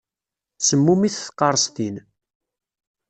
[0.67, 1.95] Semmumit tqaṛestin.